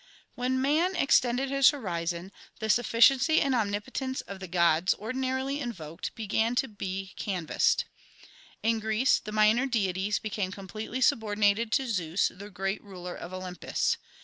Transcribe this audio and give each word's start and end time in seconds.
2 0.33 0.41
When 0.41 0.59
man 0.63 0.95
extended 0.95 1.51
his 1.51 1.69
horizon, 1.69 2.31
the 2.59 2.71
sufficiency 2.71 3.39
and 3.39 3.53
omnipotence 3.53 4.21
of 4.21 4.39
the 4.39 4.47
gods 4.47 4.95
ordinarily 4.95 5.59
invoked 5.59 6.15
began 6.15 6.55
to 6.55 6.67
be 6.67 7.13
canvassed. 7.17 7.85
In 8.63 8.79
Greece 8.79 9.19
the 9.19 9.31
minor 9.31 9.67
deities 9.67 10.17
became 10.17 10.51
completely 10.51 11.01
subordinated 11.01 11.71
to 11.73 11.87
Zeus, 11.87 12.31
the 12.33 12.49
great 12.49 12.83
ruler 12.83 13.13
of 13.13 13.31
Olympus. 13.31 13.97